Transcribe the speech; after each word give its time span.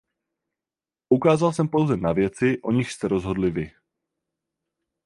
Poukázal 1.07 1.53
jsem 1.53 1.67
pouze 1.67 1.97
na 1.97 2.13
věci, 2.13 2.61
o 2.61 2.71
nichž 2.71 2.93
jste 2.93 3.07
rozhodli 3.07 3.51
vy. 3.51 3.71